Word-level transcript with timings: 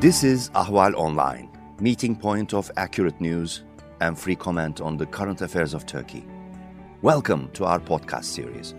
This 0.00 0.24
is 0.24 0.48
Ahval 0.54 0.94
Online, 0.94 1.50
meeting 1.78 2.16
point 2.16 2.54
of 2.54 2.70
accurate 2.78 3.20
news 3.20 3.64
and 4.00 4.18
free 4.18 4.34
comment 4.34 4.80
on 4.80 4.96
the 4.96 5.04
current 5.04 5.42
affairs 5.42 5.74
of 5.74 5.84
Turkey. 5.84 6.24
Welcome 7.02 7.50
to 7.52 7.66
our 7.66 7.78
podcast 7.78 8.24
series. 8.24 8.74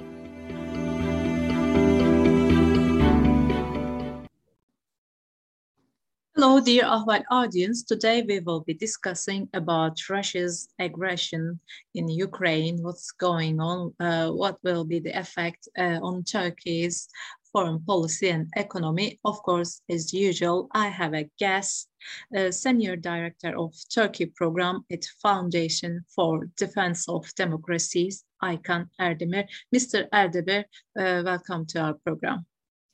Hello, 6.33 6.59
dear 6.59 6.85
Ahval 6.85 7.21
audience. 7.29 7.83
Today 7.83 8.23
we 8.27 8.39
will 8.39 8.61
be 8.61 8.73
discussing 8.73 9.47
about 9.53 9.99
Russia's 10.09 10.69
aggression 10.79 11.59
in 11.93 12.07
Ukraine, 12.09 12.81
what's 12.81 13.11
going 13.11 13.59
on, 13.59 13.93
uh, 13.99 14.31
what 14.31 14.57
will 14.63 14.85
be 14.85 14.97
the 14.97 15.15
effect 15.15 15.67
uh, 15.77 15.99
on 16.01 16.23
Turkey's 16.23 17.09
foreign 17.53 17.83
policy 17.83 18.29
and 18.29 18.47
economy. 18.55 19.19
Of 19.25 19.41
course, 19.43 19.81
as 19.89 20.13
usual, 20.13 20.67
I 20.73 20.87
have 20.87 21.13
a 21.13 21.29
guest, 21.37 21.89
a 22.35 22.51
Senior 22.51 22.95
Director 22.95 23.57
of 23.57 23.73
Turkey 23.93 24.27
Program 24.27 24.85
at 24.91 25.05
Foundation 25.21 26.03
for 26.15 26.47
Defense 26.57 27.07
of 27.09 27.25
Democracies, 27.35 28.23
Aykan 28.43 28.87
Erdemir. 28.99 29.47
Mr. 29.75 30.07
Erdemir, 30.09 30.65
uh, 30.99 31.23
welcome 31.25 31.65
to 31.67 31.79
our 31.79 31.93
program. 32.05 32.45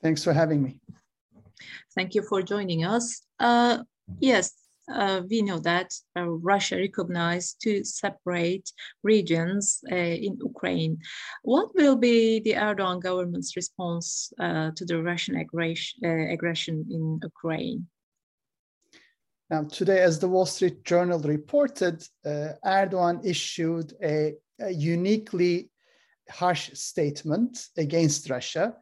Thanks 0.02 0.24
for 0.24 0.34
having 0.34 0.62
me. 0.62 0.80
Thank 1.96 2.16
you 2.16 2.22
for 2.22 2.42
joining 2.42 2.86
us. 2.86 3.24
Uh, 3.40 3.84
yes, 4.20 4.54
uh, 4.92 5.22
we 5.30 5.42
know 5.42 5.60
that 5.60 5.94
uh, 6.18 6.28
Russia 6.28 6.78
recognized 6.78 7.58
two 7.62 7.84
separate 7.84 8.70
regions 9.04 9.80
uh, 9.92 9.96
in 9.96 10.38
Ukraine. 10.40 11.00
What 11.44 11.76
will 11.76 11.96
be 11.96 12.40
the 12.40 12.54
Erdogan 12.54 13.02
government's 13.02 13.56
response 13.56 14.32
uh, 14.40 14.72
to 14.76 14.86
the 14.86 15.02
Russian 15.02 15.36
aggression, 15.38 16.00
uh, 16.06 16.34
aggression 16.34 16.86
in 16.90 17.20
Ukraine? 17.24 17.88
Now, 19.50 19.64
today, 19.64 20.02
as 20.02 20.20
the 20.20 20.28
Wall 20.28 20.46
Street 20.46 20.84
Journal 20.84 21.20
reported, 21.20 22.04
uh, 22.26 22.54
Erdogan 22.66 23.26
issued 23.26 23.94
a, 24.04 24.36
a 24.60 24.72
uniquely 24.72 25.70
harsh 26.30 26.72
statement 26.74 27.68
against 27.78 28.30
Russia 28.30 28.76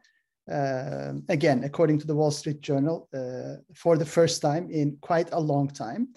uh, 0.50 1.12
again, 1.28 1.64
according 1.64 1.98
to 1.98 2.06
the 2.06 2.14
Wall 2.14 2.30
Street 2.30 2.60
Journal, 2.60 3.08
uh, 3.14 3.60
for 3.74 3.96
the 3.96 4.06
first 4.06 4.40
time 4.42 4.70
in 4.70 4.96
quite 5.00 5.28
a 5.32 5.40
long 5.40 5.68
time. 5.68 6.08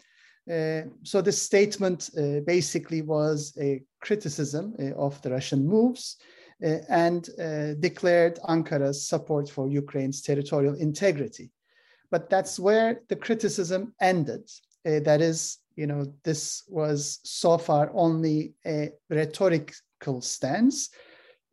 Uh, 0.49 0.81
so 1.03 1.21
this 1.21 1.39
statement 1.39 2.09
uh, 2.17 2.39
basically 2.45 3.01
was 3.01 3.53
a 3.59 3.83
criticism 4.01 4.73
uh, 4.79 4.93
of 4.95 5.21
the 5.21 5.29
Russian 5.29 5.67
moves 5.67 6.17
uh, 6.63 6.77
and 6.89 7.29
declared 7.79 8.39
Ankara's 8.47 9.07
support 9.07 9.49
for 9.49 9.69
Ukraine's 9.69 10.21
territorial 10.21 10.73
integrity. 10.75 11.51
But 12.11 12.29
that's 12.29 12.59
where 12.59 13.01
the 13.07 13.15
criticism 13.15 13.93
ended. 14.01 14.49
that 14.83 15.21
is, 15.21 15.59
you 15.75 15.85
know, 15.85 16.11
this 16.23 16.63
was 16.67 17.19
so 17.23 17.57
far 17.57 17.91
only 17.93 18.53
a 18.65 18.89
rhetorical 19.09 20.21
stance 20.21 20.89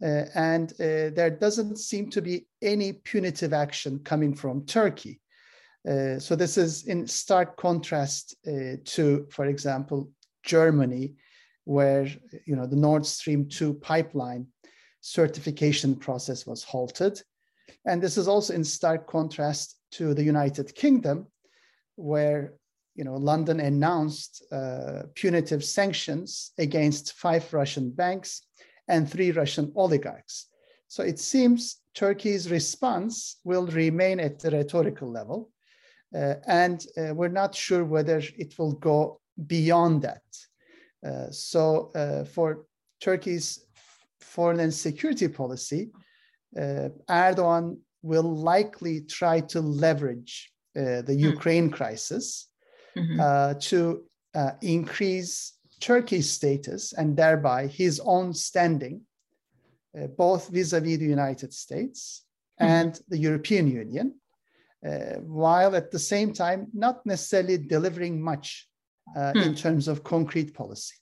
and 0.02 0.72
uh, 0.72 1.10
there 1.14 1.30
doesn't 1.30 1.78
seem 1.78 2.10
to 2.10 2.20
be 2.20 2.46
any 2.62 2.92
punitive 2.92 3.52
action 3.52 3.98
coming 4.00 4.34
from 4.34 4.66
Turkey. 4.66 5.20
Uh, 5.88 6.18
so 6.18 6.34
this 6.34 6.58
is 6.58 6.86
in 6.86 7.06
stark 7.06 7.56
contrast 7.56 8.36
uh, 8.46 8.76
to, 8.84 9.26
for 9.30 9.46
example, 9.46 10.10
Germany, 10.44 11.14
where 11.64 12.06
you 12.44 12.56
know 12.56 12.66
the 12.66 12.76
Nord 12.76 13.06
Stream 13.06 13.48
2 13.48 13.74
pipeline 13.74 14.46
certification 15.00 15.94
process 15.94 16.46
was 16.46 16.64
halted. 16.64 17.20
And 17.84 18.02
this 18.02 18.16
is 18.18 18.26
also 18.26 18.54
in 18.54 18.64
stark 18.64 19.06
contrast 19.06 19.76
to 19.92 20.12
the 20.12 20.24
United 20.24 20.74
Kingdom, 20.74 21.28
where 21.94 22.54
you 22.96 23.04
know 23.04 23.14
London 23.14 23.60
announced 23.60 24.44
uh, 24.50 25.02
punitive 25.14 25.64
sanctions 25.64 26.50
against 26.58 27.12
five 27.12 27.52
Russian 27.52 27.90
banks 27.90 28.42
and 28.88 29.10
three 29.10 29.32
Russian 29.32 29.72
oligarchs. 29.74 30.46
So 30.88 31.02
it 31.02 31.18
seems 31.18 31.80
Turkey's 31.94 32.50
response 32.50 33.38
will 33.44 33.66
remain 33.66 34.20
at 34.20 34.38
the 34.38 34.50
rhetorical 34.50 35.10
level. 35.10 35.50
Uh, 36.14 36.34
and 36.46 36.86
uh, 36.96 37.14
we're 37.14 37.28
not 37.28 37.54
sure 37.54 37.84
whether 37.84 38.22
it 38.38 38.58
will 38.58 38.72
go 38.72 39.20
beyond 39.46 40.02
that. 40.02 40.22
Uh, 41.04 41.30
so, 41.30 41.90
uh, 41.94 42.24
for 42.24 42.64
Turkey's 43.00 43.64
foreign 44.20 44.60
and 44.60 44.72
security 44.72 45.28
policy, 45.28 45.90
uh, 46.56 46.88
Erdogan 47.08 47.78
will 48.02 48.34
likely 48.34 49.00
try 49.02 49.40
to 49.40 49.60
leverage 49.60 50.52
uh, 50.76 51.02
the 51.02 51.16
mm. 51.16 51.18
Ukraine 51.18 51.70
crisis 51.70 52.48
mm-hmm. 52.96 53.58
to 53.58 54.04
increase 54.62 55.55
Turkey's 55.80 56.30
status 56.30 56.92
and 56.92 57.16
thereby 57.16 57.66
his 57.66 58.00
own 58.04 58.32
standing, 58.32 59.02
uh, 59.98 60.06
both 60.06 60.48
vis 60.48 60.72
a 60.72 60.80
vis 60.80 60.98
the 60.98 61.06
United 61.06 61.52
States 61.52 62.24
mm-hmm. 62.60 62.72
and 62.72 63.00
the 63.08 63.18
European 63.18 63.68
Union, 63.68 64.14
uh, 64.86 65.20
while 65.20 65.74
at 65.76 65.90
the 65.90 65.98
same 65.98 66.32
time 66.32 66.68
not 66.72 67.04
necessarily 67.04 67.58
delivering 67.58 68.20
much 68.20 68.68
uh, 69.16 69.32
hmm. 69.32 69.38
in 69.38 69.54
terms 69.54 69.88
of 69.88 70.02
concrete 70.02 70.52
policy. 70.54 70.94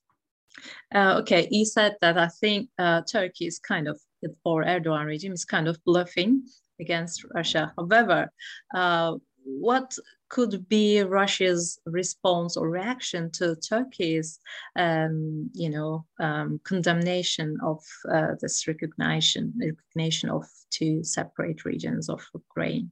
Uh, 0.94 1.18
okay, 1.20 1.46
he 1.50 1.64
said 1.64 1.96
that 2.00 2.18
I 2.18 2.28
think 2.28 2.68
uh, 2.78 3.02
Turkey 3.10 3.46
is 3.46 3.58
kind 3.58 3.88
of, 3.88 4.00
or 4.44 4.64
Erdogan 4.64 5.06
regime 5.06 5.32
is 5.32 5.44
kind 5.44 5.68
of 5.68 5.82
bluffing 5.84 6.42
against 6.80 7.24
Russia. 7.34 7.72
However, 7.76 8.30
uh, 8.74 9.14
what 9.44 9.96
could 10.28 10.68
be 10.68 11.00
Russia's 11.02 11.78
response 11.86 12.56
or 12.56 12.68
reaction 12.68 13.30
to 13.32 13.56
Turkey's, 13.56 14.40
um, 14.76 15.50
you 15.52 15.70
know, 15.70 16.04
um, 16.18 16.60
condemnation 16.64 17.58
of 17.62 17.84
uh, 18.10 18.34
this 18.40 18.66
recognition, 18.66 19.52
recognition 19.58 20.30
of 20.30 20.46
two 20.70 21.04
separate 21.04 21.64
regions 21.64 22.08
of 22.08 22.20
Ukraine? 22.34 22.90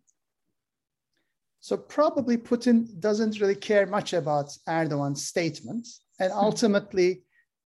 So 1.60 1.76
probably 1.76 2.36
Putin 2.36 2.98
doesn't 3.00 3.40
really 3.40 3.54
care 3.54 3.86
much 3.86 4.12
about 4.12 4.56
Erdogan's 4.68 5.24
statement, 5.24 5.88
and 6.20 6.32
hmm. 6.32 6.38
ultimately, 6.38 7.22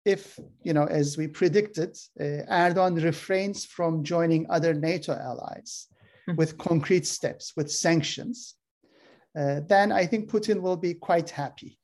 if 0.05 0.39
you 0.63 0.73
know, 0.73 0.85
as 0.85 1.17
we 1.17 1.27
predicted, 1.27 1.97
uh, 2.19 2.45
Erdogan 2.63 3.03
refrains 3.03 3.65
from 3.65 4.03
joining 4.03 4.45
other 4.49 4.73
NATO 4.73 5.13
allies 5.13 5.87
hmm. 6.27 6.35
with 6.35 6.57
concrete 6.57 7.07
steps, 7.07 7.53
with 7.57 7.71
sanctions 7.71 8.55
uh, 9.37 9.61
then 9.67 9.91
I 9.91 10.05
think 10.05 10.29
Putin 10.29 10.61
will 10.61 10.77
be 10.77 10.93
quite 10.93 11.29
happy. 11.29 11.77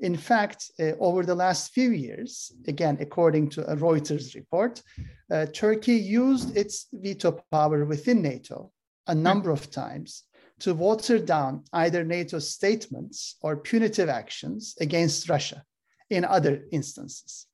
In 0.00 0.16
fact, 0.16 0.70
uh, 0.80 0.92
over 0.98 1.24
the 1.24 1.34
last 1.34 1.72
few 1.72 1.90
years, 1.90 2.52
again, 2.66 2.96
according 3.00 3.50
to 3.50 3.70
a 3.70 3.76
Reuters 3.76 4.34
report, 4.34 4.82
uh, 5.30 5.46
Turkey 5.46 5.94
used 5.94 6.56
its 6.56 6.86
veto 6.92 7.40
power 7.50 7.84
within 7.84 8.20
NATO 8.20 8.72
a 9.06 9.14
number 9.14 9.50
of 9.50 9.70
times 9.70 10.24
to 10.60 10.74
water 10.74 11.18
down 11.18 11.62
either 11.72 12.04
NATO 12.04 12.38
statements 12.38 13.36
or 13.42 13.56
punitive 13.56 14.08
actions 14.08 14.74
against 14.80 15.28
Russia 15.28 15.62
in 16.10 16.24
other 16.24 16.64
instances. 16.72 17.46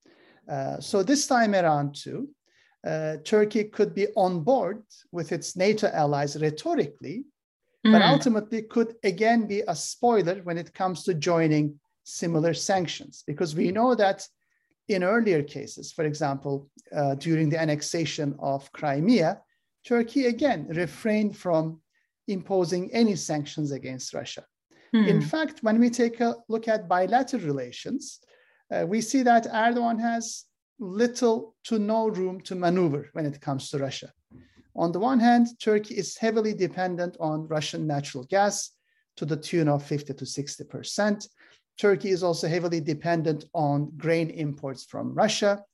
Uh, 0.49 0.81
so 0.81 1.03
this 1.03 1.27
time 1.27 1.55
around, 1.55 1.95
too, 1.95 2.29
uh, 2.87 3.17
Turkey 3.25 3.65
could 3.65 3.95
be 3.95 4.09
on 4.17 4.43
board 4.43 4.83
with 5.13 5.33
its 5.33 5.57
NATO 5.57 5.89
allies 5.89 6.41
rhetorically 6.41 7.25
mm. 7.87 7.93
but 7.93 8.03
ultimately 8.03 8.63
could 8.63 8.95
again 9.05 9.47
be 9.47 9.63
a 9.67 9.75
spoiler 9.75 10.37
when 10.45 10.59
it 10.59 10.73
comes 10.75 11.05
to 11.05 11.15
joining 11.15 11.79
similar 12.05 12.55
sanctions, 12.55 13.23
because 13.27 13.55
we 13.55 13.71
know 13.71 13.95
that 13.95 14.27
in 14.89 15.05
earlier 15.05 15.43
cases, 15.43 15.93
for 15.93 16.05
example, 16.05 16.69
uh, 16.95 17.15
during 17.15 17.49
the 17.49 17.61
annexation 17.61 18.35
of 18.41 18.71
Crimea, 18.73 19.41
Turkey 19.85 20.27
again 20.27 20.67
refrained 20.69 21.37
from 21.37 21.81
imposing 22.27 22.93
any 22.93 23.17
sanctions 23.17 23.71
against 23.73 24.13
Russia. 24.15 24.45
Mm. 24.95 25.09
In 25.09 25.21
fact, 25.21 25.63
when 25.63 25.79
we 25.79 25.91
take 25.91 26.21
a 26.21 26.35
look 26.49 26.67
at 26.69 26.89
bilateral 26.89 27.43
relations, 27.43 28.21
uh, 28.73 28.85
we 28.87 29.01
see 29.01 29.23
that 29.23 29.47
Erdogan 29.47 30.01
has 30.01 30.45
little 30.79 31.55
to 31.65 31.79
no 31.79 32.09
room 32.09 32.41
to 32.41 32.55
maneuver 32.55 33.09
when 33.13 33.27
it 33.27 33.41
comes 33.41 33.71
to 33.71 33.79
Russia. 33.79 34.13
On 34.77 34.93
the 34.93 34.99
one 34.99 35.21
hand, 35.21 35.49
Turkey 35.61 35.95
is 35.97 36.17
heavily 36.17 36.55
dependent 36.55 37.17
on 37.21 37.49
Russian 37.49 37.87
natural 37.87 38.25
gas 38.25 38.71
to 39.17 39.25
the 39.25 39.37
tune 39.37 39.69
of 39.69 39.83
50 39.85 40.15
to 40.15 40.25
60%. 40.25 41.29
Turkey 41.79 42.11
is 42.11 42.23
also 42.23 42.47
heavily 42.47 42.81
dependent 42.81 43.45
on 43.55 43.93
grain 43.97 44.31
imports 44.31 44.85
from 44.85 45.15
Russia. 45.15 45.65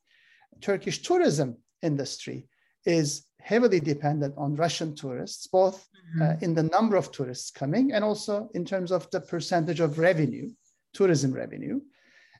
Turkish 0.60 1.02
tourism 1.02 1.56
industry 1.82 2.48
is 2.84 3.24
heavily 3.40 3.80
dependent 3.80 4.34
on 4.36 4.56
Russian 4.56 4.94
tourists, 4.94 5.46
both 5.46 5.86
mm-hmm. 6.16 6.22
uh, 6.22 6.34
in 6.40 6.54
the 6.54 6.62
number 6.62 6.96
of 6.96 7.12
tourists 7.12 7.50
coming 7.50 7.92
and 7.92 8.04
also 8.04 8.48
in 8.54 8.64
terms 8.64 8.90
of 8.90 9.10
the 9.10 9.20
percentage 9.20 9.80
of 9.80 9.98
revenue, 9.98 10.48
tourism 10.94 11.32
revenue. 11.32 11.80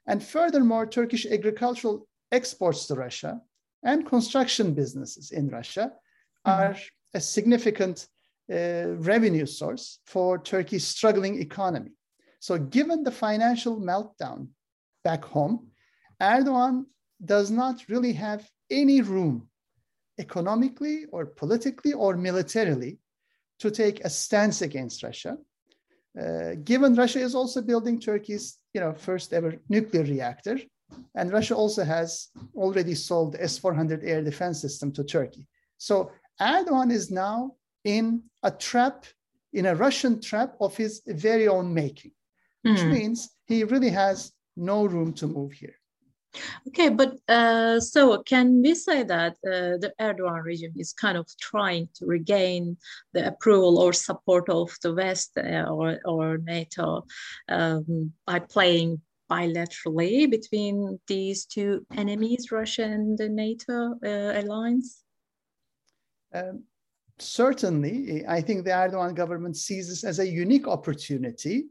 And 0.07 0.23
furthermore, 0.23 0.87
Turkish 0.87 1.27
agricultural 1.27 2.09
exports 2.33 2.87
to 2.87 2.95
Russia 2.95 3.41
and 3.83 4.07
construction 4.07 4.75
businesses 4.75 5.31
in 5.31 5.49
Russia 5.49 5.93
are 6.47 6.77
a 7.15 7.21
significant 7.21 8.07
uh, 8.53 8.95
revenue 9.13 9.47
source 9.47 9.99
for 10.07 10.39
Turkey's 10.39 10.87
struggling 10.87 11.41
economy. 11.41 11.91
So, 12.41 12.59
given 12.59 13.03
the 13.03 13.11
financial 13.11 13.81
meltdown 13.81 14.49
back 15.03 15.25
home, 15.25 15.69
Erdogan 16.23 16.85
does 17.25 17.51
not 17.51 17.83
really 17.89 18.13
have 18.13 18.49
any 18.71 19.01
room 19.01 19.49
economically 20.19 21.07
or 21.13 21.27
politically 21.27 21.93
or 21.93 22.17
militarily 22.17 22.99
to 23.59 23.71
take 23.71 24.05
a 24.05 24.11
stance 24.11 24.63
against 24.63 25.03
Russia. 25.03 25.37
Uh, 26.21 26.55
given 26.65 26.95
Russia 26.95 27.21
is 27.21 27.35
also 27.35 27.61
building 27.61 27.99
Turkey's 28.01 28.59
you 28.73 28.81
know, 28.81 28.95
first 28.95 29.33
ever 29.33 29.57
nuclear 29.69 30.05
reactor, 30.05 30.59
and 31.15 31.33
Russia 31.33 31.55
also 31.55 31.85
has 31.85 32.29
already 32.55 32.95
sold 32.95 33.33
the 33.33 33.43
S-400 33.43 34.01
air 34.05 34.23
defense 34.23 34.61
system 34.61 34.93
to 34.93 35.03
Turkey. 35.05 35.47
So 35.79 36.11
Erdogan 36.41 36.93
is 36.93 37.11
now 37.11 37.55
in 37.85 38.23
a 38.43 38.51
trap, 38.51 39.07
in 39.53 39.67
a 39.67 39.75
Russian 39.75 40.21
trap 40.21 40.57
of 40.61 40.77
his 40.77 41.03
very 41.07 41.49
own 41.49 41.73
making, 41.73 42.13
which 42.63 42.81
mm. 42.81 42.93
means 42.93 43.31
he 43.47 43.65
really 43.65 43.91
has 43.91 44.33
no 44.57 44.87
room 44.87 45.13
to 45.15 45.27
move 45.27 45.53
here. 45.53 45.77
Okay, 46.69 46.91
but 46.91 47.17
uh, 47.29 47.81
so 47.81 48.23
can 48.23 48.61
we 48.61 48.75
say 48.75 49.03
that 49.05 49.33
uh, 49.47 49.81
the 49.81 49.93
Erdogan 50.01 50.45
regime 50.45 50.75
is 50.77 50.93
kind 50.93 51.17
of 51.17 51.27
trying 51.41 51.89
to 51.95 52.05
regain 52.05 52.77
the 53.15 53.29
approval 53.29 53.79
or 53.79 53.93
support 53.93 54.49
of 54.51 54.71
the 54.83 54.93
West 54.95 55.39
uh, 55.39 55.65
or, 55.71 55.99
or 56.05 56.39
NATO 56.39 57.07
um, 57.49 58.13
by 58.27 58.41
playing 58.41 59.01
bilaterally 59.31 60.31
between 60.31 61.01
these 61.07 61.47
two 61.47 61.87
enemies, 61.97 62.53
Russia 62.53 62.85
and 62.85 63.19
the 63.19 63.29
NATO 63.29 63.95
uh, 64.05 64.41
alliance? 64.41 65.03
Um, 66.37 66.65
certainly, 67.19 68.25
I 68.27 68.41
think 68.41 68.65
the 68.65 68.71
Erdogan 68.71 69.15
government 69.15 69.57
sees 69.57 69.89
this 69.89 70.05
as 70.05 70.19
a 70.19 70.29
unique 70.29 70.69
opportunity 70.69 71.67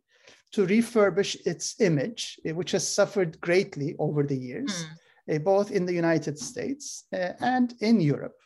to 0.53 0.65
refurbish 0.65 1.35
its 1.45 1.79
image, 1.81 2.39
eh, 2.45 2.51
which 2.51 2.71
has 2.71 2.87
suffered 2.87 3.39
greatly 3.41 3.95
over 3.99 4.23
the 4.23 4.37
years, 4.37 4.85
mm. 5.29 5.43
both 5.43 5.71
in 5.71 5.85
the 5.85 5.93
United 5.93 6.39
States 6.39 7.05
eh, 7.11 7.33
and 7.39 7.75
in 7.81 7.99
Europe, 7.99 8.37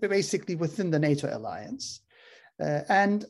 basically 0.00 0.54
within 0.54 0.90
the 0.90 0.98
NATO 0.98 1.28
alliance. 1.36 2.00
and 2.88 3.26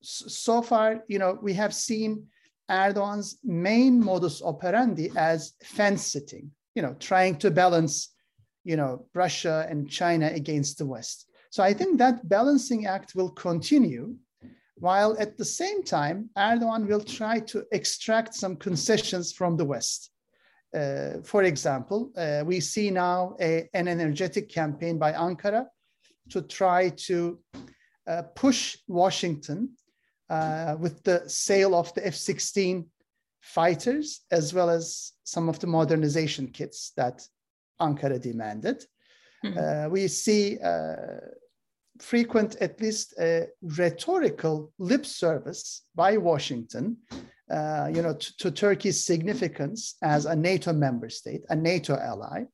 so 0.00 0.62
far, 0.62 1.04
you 1.08 1.18
know, 1.18 1.38
we 1.42 1.52
have 1.54 1.74
seen 1.74 2.26
Erdogan's 2.70 3.38
main 3.44 4.02
modus 4.02 4.42
operandi 4.42 5.10
as 5.16 5.54
fence 5.62 6.02
sitting, 6.06 6.50
you 6.74 6.82
know, 6.82 6.94
trying 7.00 7.36
to 7.36 7.50
balance, 7.50 8.14
you 8.68 8.76
know, 8.76 9.06
Russia 9.14 9.66
and 9.70 9.88
China 9.88 10.26
against 10.40 10.78
the 10.78 10.86
West. 10.86 11.26
So 11.50 11.62
I 11.62 11.72
think 11.72 11.98
that 11.98 12.28
balancing 12.28 12.86
act 12.86 13.14
will 13.14 13.30
continue 13.30 14.14
while 14.80 15.16
at 15.18 15.36
the 15.36 15.44
same 15.44 15.82
time, 15.82 16.30
Erdogan 16.36 16.86
will 16.86 17.00
try 17.00 17.40
to 17.40 17.64
extract 17.72 18.34
some 18.34 18.56
concessions 18.56 19.32
from 19.32 19.56
the 19.56 19.64
West. 19.64 20.10
Uh, 20.74 21.14
for 21.24 21.42
example, 21.44 22.12
uh, 22.16 22.42
we 22.46 22.60
see 22.60 22.90
now 22.90 23.36
a, 23.40 23.68
an 23.74 23.88
energetic 23.88 24.48
campaign 24.48 24.98
by 24.98 25.12
Ankara 25.12 25.66
to 26.30 26.42
try 26.42 26.90
to 26.90 27.40
uh, 28.06 28.22
push 28.36 28.76
Washington 28.86 29.70
uh, 30.30 30.76
with 30.78 31.02
the 31.02 31.28
sale 31.28 31.74
of 31.74 31.92
the 31.94 32.06
F 32.06 32.14
16 32.14 32.86
fighters, 33.40 34.20
as 34.30 34.52
well 34.54 34.70
as 34.70 35.12
some 35.24 35.48
of 35.48 35.58
the 35.58 35.66
modernization 35.66 36.46
kits 36.48 36.92
that 36.96 37.26
Ankara 37.80 38.20
demanded. 38.20 38.84
Mm-hmm. 39.44 39.92
we 39.92 40.08
see 40.08 40.58
uh, 40.58 40.96
frequent, 42.00 42.56
at 42.60 42.80
least 42.80 43.14
rhetorical 43.62 44.72
lip 44.78 45.06
service 45.06 45.82
by 45.94 46.16
Washington, 46.16 46.96
uh, 47.50 47.88
you 47.92 48.02
know, 48.02 48.14
to, 48.14 48.36
to 48.38 48.50
Turkey's 48.50 49.04
significance 49.04 49.94
as 50.02 50.26
a 50.26 50.34
NATO 50.34 50.72
member 50.72 51.08
state, 51.08 51.44
a 51.50 51.56
NATO 51.56 51.96
ally. 51.96 52.44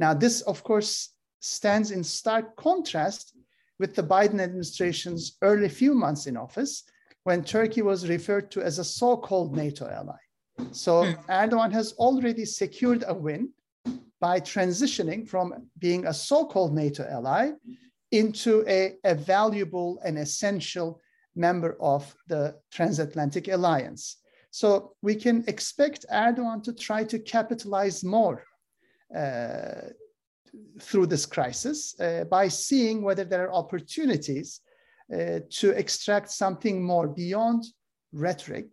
Now, 0.00 0.12
this, 0.12 0.40
of 0.42 0.62
course, 0.64 1.10
stands 1.40 1.90
in 1.90 2.02
stark 2.02 2.56
contrast 2.56 3.36
with 3.78 3.94
the 3.94 4.02
Biden 4.02 4.40
administration's 4.40 5.36
early 5.42 5.68
few 5.68 5.94
months 5.94 6.26
in 6.26 6.36
office, 6.36 6.84
when 7.24 7.42
Turkey 7.42 7.82
was 7.82 8.08
referred 8.08 8.50
to 8.50 8.62
as 8.62 8.78
a 8.78 8.84
so-called 8.84 9.56
NATO 9.56 9.88
ally. 9.88 10.18
So 10.72 11.04
hmm. 11.04 11.12
Erdogan 11.30 11.72
has 11.72 11.92
already 11.92 12.44
secured 12.44 13.04
a 13.06 13.14
win 13.14 13.50
by 14.28 14.40
transitioning 14.40 15.28
from 15.28 15.46
being 15.86 16.06
a 16.06 16.14
so-called 16.14 16.72
NATO 16.74 17.02
ally 17.18 17.44
into 18.10 18.52
a, 18.66 18.80
a 19.04 19.14
valuable 19.14 19.90
and 20.06 20.16
essential 20.16 20.88
member 21.36 21.76
of 21.78 22.02
the 22.32 22.42
transatlantic 22.76 23.48
alliance. 23.48 24.02
So 24.50 24.68
we 25.02 25.14
can 25.24 25.44
expect 25.46 26.06
Erdogan 26.10 26.62
to 26.62 26.72
try 26.72 27.04
to 27.12 27.18
capitalize 27.18 28.02
more 28.02 28.38
uh, 29.22 29.88
through 30.80 31.06
this 31.08 31.26
crisis 31.26 31.78
uh, 32.00 32.24
by 32.36 32.48
seeing 32.48 33.02
whether 33.02 33.24
there 33.24 33.44
are 33.46 33.60
opportunities 33.62 34.48
uh, 35.12 35.40
to 35.60 35.68
extract 35.82 36.30
something 36.30 36.76
more 36.82 37.08
beyond 37.08 37.60
rhetoric, 38.12 38.68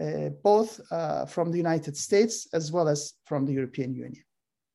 uh, 0.00 0.30
both 0.42 0.70
uh, 0.90 1.26
from 1.26 1.50
the 1.50 1.58
United 1.66 1.94
States 2.06 2.48
as 2.58 2.72
well 2.72 2.88
as 2.88 3.00
from 3.28 3.44
the 3.44 3.52
European 3.60 3.92
Union. 3.94 4.25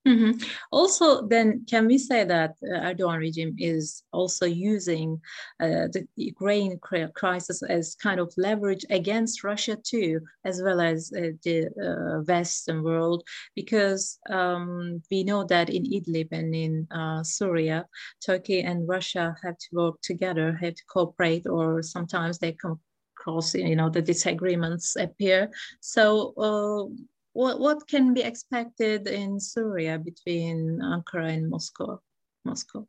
Mm-hmm. 0.08 0.44
Also, 0.72 1.28
then, 1.28 1.64
can 1.70 1.86
we 1.86 2.00
say 2.00 2.24
that 2.24 2.56
uh, 2.64 2.80
Erdogan 2.90 3.20
regime 3.20 3.56
is 3.60 4.04
also 4.12 4.48
using 4.48 5.22
uh, 5.60 5.94
the 5.94 6.08
Ukraine 6.16 6.80
crisis 7.14 7.62
as 7.62 7.94
kind 7.94 8.20
of 8.20 8.34
leverage 8.36 8.84
against 8.90 9.44
Russia 9.44 9.78
too, 9.84 10.22
as 10.44 10.60
well 10.64 10.82
as 10.82 11.14
uh, 11.16 11.38
the 11.44 11.68
uh, 11.78 12.24
Western 12.24 12.82
world? 12.82 13.24
Because 13.56 14.18
um, 14.28 15.04
we 15.12 15.24
know 15.24 15.44
that 15.46 15.70
in 15.70 15.84
Idlib 15.84 16.30
and 16.32 16.56
in 16.56 16.88
uh, 16.90 17.22
Syria, 17.22 17.86
Turkey 18.26 18.62
and 18.62 18.88
Russia 18.88 19.36
have 19.44 19.58
to 19.60 19.68
work 19.74 20.02
together, 20.02 20.58
have 20.62 20.74
to 20.74 20.84
cooperate, 20.92 21.46
or 21.46 21.84
sometimes 21.84 22.40
they 22.40 22.54
come 22.54 22.80
across, 23.22 23.54
you 23.54 23.76
know, 23.76 23.90
the 23.90 24.02
disagreements 24.02 24.96
appear. 24.96 25.52
So 25.80 26.34
uh, 26.38 27.04
what 27.34 27.60
what 27.60 27.88
can 27.88 28.14
be 28.14 28.22
expected 28.22 29.08
in 29.08 29.40
Syria 29.40 29.98
between 30.00 30.80
Ankara 30.82 31.34
and 31.34 31.50
Moscow? 31.50 32.02
Moscow. 32.46 32.88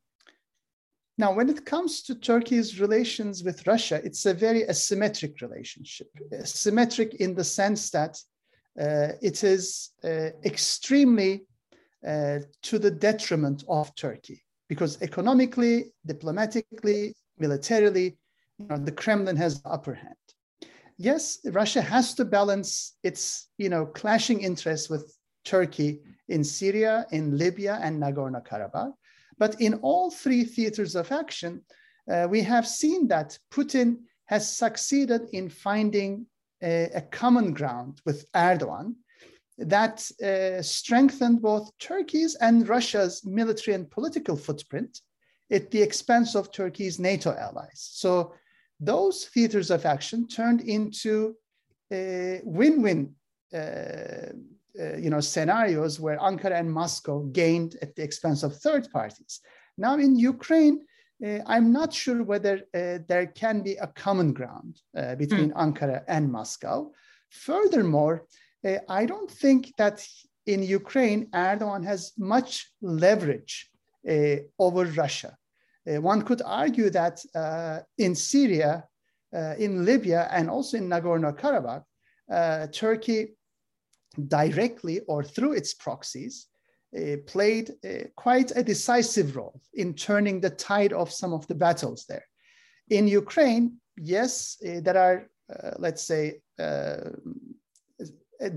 Now, 1.19 1.33
when 1.35 1.49
it 1.51 1.67
comes 1.67 2.03
to 2.05 2.15
Turkey's 2.15 2.81
relations 2.81 3.45
with 3.45 3.67
Russia, 3.67 4.01
it's 4.03 4.25
a 4.27 4.35
very 4.35 4.63
asymmetric 4.65 5.41
relationship. 5.43 6.09
Symmetric 6.45 7.15
in 7.15 7.35
the 7.35 7.45
sense 7.45 7.91
that 7.91 8.19
uh, 8.81 9.09
it 9.21 9.45
is 9.45 9.91
uh, 10.03 10.31
extremely 10.45 11.45
uh, 12.07 12.39
to 12.63 12.79
the 12.79 12.91
detriment 12.91 13.63
of 13.69 13.95
Turkey 13.95 14.43
because 14.69 15.01
economically, 15.03 15.93
diplomatically, 16.07 17.15
militarily, 17.39 18.17
you 18.59 18.67
know, 18.69 18.79
the 18.79 18.91
Kremlin 18.91 19.37
has 19.37 19.61
the 19.61 19.69
upper 19.69 19.95
hand 19.95 20.22
yes, 20.97 21.39
Russia 21.45 21.83
has 21.83 22.15
to 22.15 22.25
balance 22.25 22.97
its 23.03 23.49
you 23.59 23.69
know 23.69 23.87
clashing 23.87 24.41
interests 24.41 24.89
with 24.89 25.17
Turkey 25.45 26.01
in 26.29 26.45
Syria, 26.45 27.07
in 27.11 27.37
Libya, 27.37 27.79
and 27.83 28.01
Nagorno-Karabakh. 28.01 28.93
But 29.39 29.61
in 29.61 29.75
all 29.75 30.11
three 30.11 30.45
theaters 30.45 30.95
of 30.95 31.11
action, 31.11 31.63
uh, 32.11 32.27
we 32.31 32.43
have 32.43 32.67
seen 32.67 33.09
that 33.09 33.39
Putin 33.51 33.99
has 34.27 34.57
succeeded 34.57 35.23
in 35.33 35.49
finding 35.49 36.27
a, 36.63 36.91
a 36.95 37.01
common 37.03 37.53
ground 37.53 38.01
with 38.07 38.31
Erdogan 38.33 38.95
that 39.59 40.11
uh, 40.23 40.63
strengthened 40.63 41.43
both 41.43 41.71
Turkey's 41.79 42.35
and 42.37 42.69
Russia's 42.69 43.25
military 43.25 43.75
and 43.75 43.91
political 43.91 44.37
footprint 44.37 45.01
at 45.51 45.71
the 45.71 45.83
expense 45.83 46.35
of 46.35 46.51
Turkey's 46.51 46.99
NATO 46.99 47.35
allies. 47.35 47.89
So 47.93 48.35
those 48.85 49.27
theaters 49.27 49.71
of 49.71 49.87
action 49.87 50.27
turned 50.27 50.61
into 50.63 51.37
win-win 51.91 53.15
uh, 53.55 54.33
uh, 54.81 54.97
you 54.97 55.11
know, 55.11 55.21
scenarios 55.21 56.01
where 56.01 56.17
Ankara 56.19 56.59
and 56.59 56.73
Moscow 56.73 57.25
gained 57.25 57.77
at 57.83 57.95
the 57.95 58.03
expense 58.03 58.43
of 58.43 58.57
third 58.57 58.91
parties. 58.91 59.41
Now 59.77 59.97
in 59.97 60.17
Ukraine, 60.17 60.81
uh, 61.23 61.41
I'm 61.47 61.73
not 61.73 61.93
sure 61.93 62.23
whether 62.23 62.63
uh, 62.75 62.99
there 63.07 63.27
can 63.27 63.61
be 63.61 63.75
a 63.75 63.87
common 63.89 64.33
ground 64.33 64.81
uh, 64.97 65.15
between 65.17 65.51
mm. 65.51 65.57
Ankara 65.57 66.05
and 66.09 66.33
Moscow. 66.33 66.91
Furthermore, 67.29 68.25
uh, 68.67 68.79
I 68.89 69.05
don't 69.05 69.31
think 69.31 69.75
that 69.77 70.07
in 70.47 70.63
Ukraine, 70.63 71.27
Erdogan 71.35 71.85
has 71.85 72.13
much 72.17 72.73
leverage 72.81 73.71
over 74.59 74.87
Russia. 74.87 75.37
Uh, 75.89 76.01
one 76.01 76.23
could 76.23 76.43
argue 76.45 76.91
that 76.91 77.21
uh, 77.35 77.81
in 77.99 78.15
Syria, 78.15 78.85
uh, 79.35 79.55
in 79.59 79.85
Libya, 79.85 80.29
and 80.31 80.49
also 80.49 80.77
in 80.77 80.89
Nagorno 80.89 81.33
Karabakh, 81.37 81.85
Turkey 82.73 83.37
directly 84.29 85.01
or 85.09 85.23
through 85.25 85.53
its 85.53 85.75
proxies 85.75 86.47
played 87.27 87.73
quite 88.17 88.53
a 88.55 88.63
decisive 88.63 89.35
role 89.37 89.61
in 89.75 89.95
turning 89.95 90.41
the 90.41 90.51
tide 90.51 90.93
of 90.93 91.11
some 91.11 91.33
of 91.33 91.47
the 91.47 91.55
battles 91.55 92.05
there. 92.09 92.25
In 92.91 93.09
Ukraine, 93.09 93.79
yes, 93.97 94.57
there 94.63 94.97
are, 94.97 95.31
let's 95.79 96.03
say, 96.05 96.41
a 96.59 97.11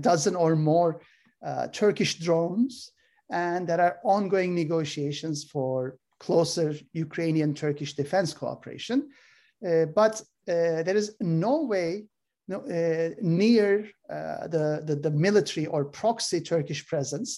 dozen 0.00 0.36
or 0.36 0.56
more 0.56 1.00
uh, 1.44 1.68
Turkish 1.68 2.16
drones, 2.18 2.92
and 3.30 3.66
there 3.66 3.80
are 3.80 3.98
ongoing 4.04 4.54
negotiations 4.54 5.44
for 5.44 5.96
closer 6.26 6.68
Ukrainian 7.06 7.52
Turkish 7.54 7.92
defense 7.94 8.30
cooperation. 8.34 8.98
Uh, 9.66 9.86
but 10.00 10.14
uh, 10.48 10.82
there 10.86 10.96
is 11.02 11.08
no 11.20 11.54
way 11.62 12.04
no, 12.48 12.58
uh, 12.60 13.10
near 13.20 13.88
the, 14.08 14.82
the, 14.88 14.96
the, 14.96 15.10
military 15.10 15.66
or 15.66 15.84
proxy 15.84 16.40
Turkish 16.40 16.86
presence 16.86 17.30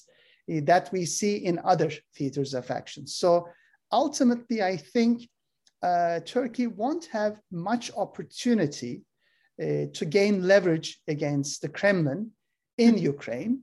that 0.71 0.91
we 0.93 1.05
see 1.07 1.37
in 1.37 1.59
other 1.73 1.91
theaters 2.15 2.53
of 2.55 2.71
action. 2.71 3.07
So 3.07 3.49
ultimately, 3.91 4.63
I 4.63 4.77
think 4.77 5.29
uh, 5.83 6.21
Turkey 6.21 6.67
won't 6.67 7.07
have 7.07 7.41
much 7.51 7.91
opportunity 7.97 9.03
uh, 9.63 9.87
to 9.93 10.05
gain 10.05 10.47
leverage 10.47 11.01
against 11.09 11.63
the 11.63 11.69
Kremlin 11.69 12.31
in. 12.77 12.99
Ukraine. 12.99 13.63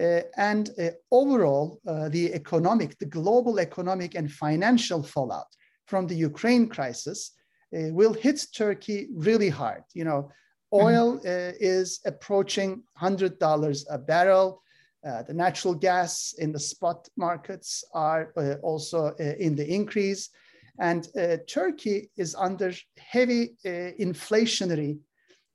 Uh, 0.00 0.20
and 0.36 0.70
uh, 0.78 0.90
overall, 1.10 1.80
uh, 1.88 2.08
the 2.10 2.32
economic, 2.34 2.98
the 2.98 3.06
global 3.06 3.58
economic 3.58 4.14
and 4.14 4.30
financial 4.30 5.02
fallout 5.02 5.46
from 5.86 6.06
the 6.06 6.14
Ukraine 6.14 6.68
crisis 6.68 7.32
uh, 7.74 7.92
will 7.92 8.12
hit 8.12 8.44
Turkey 8.54 9.08
really 9.14 9.48
hard. 9.48 9.84
You 9.94 10.04
know, 10.04 10.22
mm-hmm. 10.22 10.86
oil 10.86 11.18
mm-hmm. 11.18 11.56
is 11.58 12.00
approaching 12.04 12.82
$100 13.00 13.84
a 13.90 13.98
barrel. 13.98 14.62
Uh, 15.06 15.22
the 15.22 15.32
natural 15.32 15.74
gas 15.74 16.34
in 16.38 16.52
the 16.52 16.60
spot 16.60 17.08
markets 17.16 17.84
are 17.94 18.32
also 18.62 19.14
in 19.38 19.54
the 19.54 19.66
increase. 19.66 20.28
And 20.78 21.08
Turkey 21.48 22.10
is 22.18 22.34
under 22.34 22.72
heavy 22.98 23.56
inflationary 23.64 24.98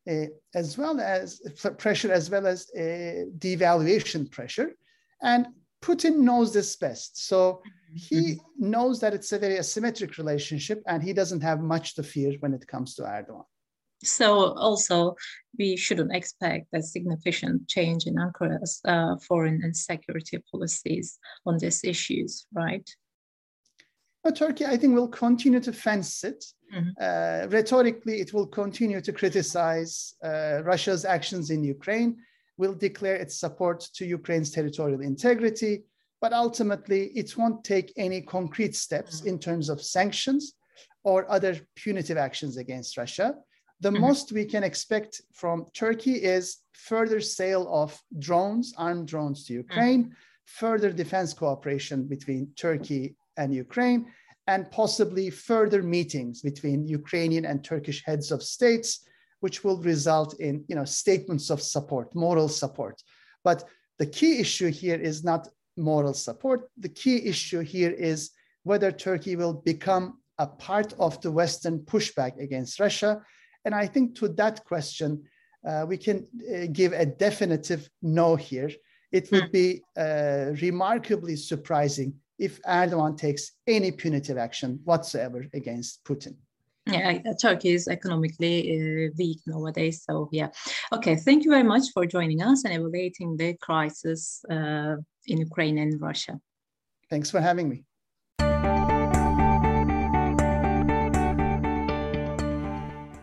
as 0.07 0.77
well 0.77 0.99
as 0.99 1.41
pressure, 1.77 2.11
as 2.11 2.29
well 2.29 2.47
as 2.47 2.69
devaluation 2.75 4.29
pressure. 4.29 4.75
And 5.21 5.47
Putin 5.81 6.17
knows 6.17 6.53
this 6.53 6.75
best. 6.75 7.27
So 7.27 7.61
he 7.93 8.15
mm-hmm. 8.15 8.69
knows 8.69 8.99
that 8.99 9.13
it's 9.13 9.31
a 9.31 9.39
very 9.39 9.55
asymmetric 9.55 10.17
relationship 10.17 10.81
and 10.87 11.01
he 11.01 11.11
doesn't 11.11 11.41
have 11.41 11.59
much 11.59 11.95
to 11.95 12.03
fear 12.03 12.35
when 12.39 12.53
it 12.53 12.67
comes 12.67 12.95
to 12.95 13.03
Erdogan. 13.03 13.43
So 14.03 14.53
also 14.55 15.15
we 15.57 15.77
shouldn't 15.77 16.15
expect 16.15 16.67
a 16.73 16.81
significant 16.81 17.67
change 17.67 18.05
in 18.05 18.15
Ankara's 18.15 18.79
uh, 18.85 19.17
foreign 19.27 19.61
and 19.63 19.75
security 19.75 20.39
policies 20.51 21.19
on 21.45 21.57
these 21.57 21.83
issues, 21.83 22.47
right? 22.53 22.87
But 24.23 24.35
Turkey, 24.35 24.65
I 24.65 24.77
think, 24.77 24.93
will 24.93 25.07
continue 25.07 25.59
to 25.61 25.73
fence 25.73 26.23
it. 26.23 26.43
Mm-hmm. 26.73 26.89
Uh, 26.99 27.47
rhetorically, 27.47 28.19
it 28.21 28.33
will 28.33 28.47
continue 28.47 29.01
to 29.01 29.11
criticize 29.11 30.15
uh, 30.23 30.61
Russia's 30.63 31.05
actions 31.05 31.49
in 31.49 31.63
Ukraine, 31.63 32.17
will 32.57 32.73
declare 32.73 33.15
its 33.15 33.39
support 33.39 33.79
to 33.95 34.05
Ukraine's 34.05 34.51
territorial 34.51 35.01
integrity, 35.01 35.83
but 36.21 36.33
ultimately, 36.33 37.07
it 37.15 37.35
won't 37.37 37.63
take 37.63 37.91
any 37.97 38.21
concrete 38.21 38.75
steps 38.75 39.19
mm-hmm. 39.19 39.29
in 39.29 39.39
terms 39.39 39.69
of 39.69 39.81
sanctions 39.81 40.53
or 41.03 41.29
other 41.31 41.55
punitive 41.75 42.17
actions 42.17 42.57
against 42.57 42.97
Russia 42.97 43.35
the 43.81 43.89
mm-hmm. 43.89 44.01
most 44.01 44.31
we 44.31 44.45
can 44.45 44.63
expect 44.63 45.21
from 45.33 45.65
Turkey 45.73 46.13
is 46.13 46.57
further 46.73 47.19
sale 47.19 47.67
of 47.73 47.99
drones, 48.19 48.73
armed 48.77 49.07
drones 49.07 49.45
to 49.45 49.53
Ukraine, 49.53 50.03
mm-hmm. 50.03 50.13
further 50.45 50.91
defense 50.91 51.33
cooperation 51.33 52.07
between 52.07 52.51
Turkey 52.55 53.15
and 53.37 53.53
Ukraine, 53.53 54.05
and 54.51 54.69
possibly 54.71 55.29
further 55.29 55.81
meetings 55.81 56.41
between 56.49 56.91
Ukrainian 57.01 57.45
and 57.45 57.63
Turkish 57.63 57.99
heads 58.05 58.27
of 58.31 58.43
states, 58.57 58.89
which 59.43 59.57
will 59.63 59.79
result 59.93 60.31
in 60.47 60.53
you 60.69 60.75
know, 60.75 60.85
statements 61.03 61.49
of 61.49 61.59
support, 61.61 62.07
moral 62.13 62.49
support. 62.61 62.97
But 63.43 63.59
the 64.01 64.09
key 64.17 64.33
issue 64.45 64.71
here 64.83 64.99
is 65.09 65.23
not 65.23 65.47
moral 65.77 66.15
support. 66.27 66.59
The 66.85 66.93
key 67.01 67.17
issue 67.33 67.61
here 67.75 67.93
is 68.13 68.31
whether 68.63 68.91
Turkey 68.91 69.35
will 69.35 69.55
become 69.73 70.05
a 70.37 70.47
part 70.47 70.93
of 71.05 71.21
the 71.21 71.31
Western 71.31 71.79
pushback 71.91 72.33
against 72.39 72.79
Russia 72.79 73.21
and 73.65 73.75
I 73.75 73.87
think 73.87 74.15
to 74.15 74.27
that 74.29 74.63
question, 74.65 75.23
uh, 75.67 75.85
we 75.87 75.97
can 75.97 76.27
uh, 76.53 76.67
give 76.71 76.93
a 76.93 77.05
definitive 77.05 77.89
no 78.01 78.35
here. 78.35 78.71
It 79.11 79.31
would 79.31 79.45
hmm. 79.45 79.51
be 79.51 79.81
uh, 79.97 80.53
remarkably 80.61 81.35
surprising 81.35 82.15
if 82.41 82.59
Erdogan 82.63 83.15
takes 83.15 83.51
any 83.67 83.91
punitive 83.91 84.37
action 84.37 84.79
whatsoever 84.83 85.45
against 85.53 86.03
Putin. 86.03 86.35
Yeah, 86.87 87.19
Turkey 87.39 87.69
is 87.69 87.87
economically 87.87 88.55
uh, 88.73 89.13
weak 89.15 89.39
nowadays. 89.45 90.03
So, 90.03 90.27
yeah. 90.31 90.47
Okay, 90.91 91.15
thank 91.15 91.45
you 91.45 91.51
very 91.51 91.63
much 91.63 91.83
for 91.93 92.07
joining 92.07 92.41
us 92.41 92.65
and 92.65 92.73
evaluating 92.73 93.37
the 93.37 93.53
crisis 93.61 94.43
uh, 94.49 94.95
in 95.27 95.37
Ukraine 95.37 95.77
and 95.77 96.01
Russia. 96.01 96.39
Thanks 97.11 97.29
for 97.29 97.39
having 97.39 97.69
me. 97.69 97.83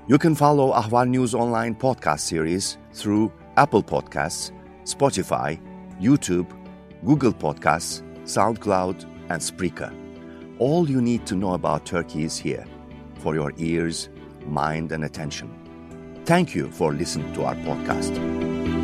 You 0.06 0.18
can 0.18 0.36
follow 0.36 0.72
Ahval 0.72 1.08
News 1.08 1.34
Online 1.34 1.74
podcast 1.74 2.20
series 2.20 2.78
through 2.92 3.32
Apple 3.56 3.82
Podcasts, 3.82 4.52
Spotify, 4.84 5.60
YouTube, 6.00 6.48
Google 7.04 7.32
Podcasts, 7.32 8.07
SoundCloud, 8.28 9.04
and 9.30 9.42
Spreaker. 9.42 9.92
All 10.58 10.88
you 10.88 11.00
need 11.00 11.26
to 11.26 11.34
know 11.34 11.54
about 11.54 11.86
Turkey 11.86 12.24
is 12.24 12.38
here 12.38 12.64
for 13.18 13.34
your 13.34 13.52
ears, 13.56 14.08
mind, 14.46 14.92
and 14.92 15.04
attention. 15.04 15.50
Thank 16.24 16.54
you 16.54 16.70
for 16.70 16.92
listening 16.92 17.32
to 17.34 17.44
our 17.44 17.54
podcast. 17.56 18.77